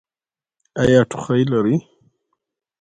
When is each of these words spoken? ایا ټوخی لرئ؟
ایا 0.81 1.01
ټوخی 1.09 1.43
لرئ؟ 1.51 1.75